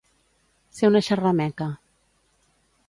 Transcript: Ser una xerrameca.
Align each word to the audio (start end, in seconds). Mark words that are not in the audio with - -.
Ser 0.77 0.89
una 0.93 1.03
xerrameca. 1.09 1.69